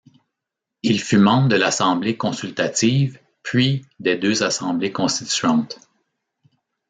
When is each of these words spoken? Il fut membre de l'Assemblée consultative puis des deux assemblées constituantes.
Il 0.81 0.99
fut 0.99 1.19
membre 1.19 1.49
de 1.49 1.57
l'Assemblée 1.57 2.17
consultative 2.17 3.19
puis 3.43 3.85
des 3.99 4.17
deux 4.17 4.41
assemblées 4.41 4.91
constituantes. 4.91 5.79